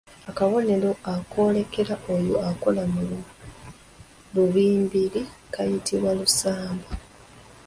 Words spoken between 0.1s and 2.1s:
Akabonero akooleka